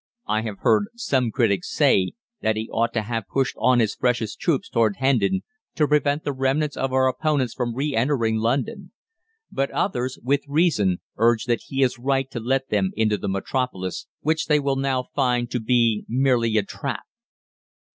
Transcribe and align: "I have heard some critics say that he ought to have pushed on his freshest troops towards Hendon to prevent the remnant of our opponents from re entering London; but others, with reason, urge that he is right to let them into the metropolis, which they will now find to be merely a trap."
"I 0.25 0.41
have 0.41 0.57
heard 0.61 0.87
some 0.95 1.29
critics 1.29 1.71
say 1.71 2.13
that 2.41 2.55
he 2.55 2.67
ought 2.71 2.91
to 2.93 3.03
have 3.03 3.27
pushed 3.31 3.55
on 3.59 3.77
his 3.79 3.93
freshest 3.93 4.39
troops 4.39 4.67
towards 4.67 4.97
Hendon 4.97 5.43
to 5.75 5.87
prevent 5.87 6.23
the 6.23 6.33
remnant 6.33 6.75
of 6.75 6.91
our 6.91 7.07
opponents 7.07 7.53
from 7.53 7.75
re 7.75 7.95
entering 7.95 8.37
London; 8.37 8.93
but 9.51 9.69
others, 9.69 10.17
with 10.23 10.41
reason, 10.47 11.01
urge 11.17 11.43
that 11.43 11.61
he 11.67 11.83
is 11.83 11.99
right 11.99 12.31
to 12.31 12.39
let 12.39 12.69
them 12.69 12.89
into 12.95 13.15
the 13.15 13.29
metropolis, 13.29 14.07
which 14.21 14.47
they 14.47 14.59
will 14.59 14.75
now 14.75 15.03
find 15.13 15.51
to 15.51 15.59
be 15.59 16.03
merely 16.07 16.57
a 16.57 16.63
trap." 16.63 17.03